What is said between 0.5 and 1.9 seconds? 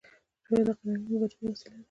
د قلمي مبارزې وسیله ده.